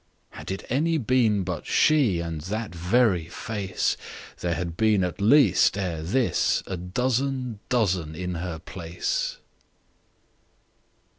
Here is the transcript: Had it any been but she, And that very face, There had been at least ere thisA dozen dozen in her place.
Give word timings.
Had 0.31 0.49
it 0.49 0.65
any 0.67 0.97
been 0.97 1.43
but 1.43 1.67
she, 1.67 2.19
And 2.21 2.41
that 2.49 2.73
very 2.73 3.27
face, 3.29 3.95
There 4.39 4.55
had 4.55 4.75
been 4.75 5.03
at 5.03 5.21
least 5.21 5.77
ere 5.77 6.01
thisA 6.01 6.75
dozen 6.91 7.59
dozen 7.69 8.15
in 8.15 8.33
her 8.33 8.57
place. 8.57 9.37